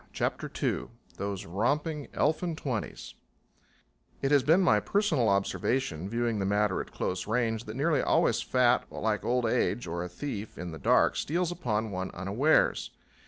CHAPTER 0.13 0.49
II 0.63 0.87
Those 1.17 1.45
Romping 1.45 2.07
Elfin 2.15 2.55
Twenties 2.55 3.13
It 4.23 4.31
has 4.31 4.41
been 4.41 4.59
my 4.61 4.79
personal 4.79 5.29
observation, 5.29 6.09
viewing 6.09 6.39
the 6.39 6.45
matter 6.47 6.81
at 6.81 6.91
close 6.91 7.27
range, 7.27 7.65
that 7.65 7.75
nearly 7.75 8.01
always 8.01 8.41
fat, 8.41 8.85
like 8.91 9.23
old 9.23 9.45
age 9.45 9.85
or 9.85 10.03
a 10.03 10.09
thief 10.09 10.57
in 10.57 10.71
the 10.71 10.79
dark, 10.79 11.15
steals 11.17 11.51
upon 11.51 11.91
one 11.91 12.09
unawares. 12.15 12.89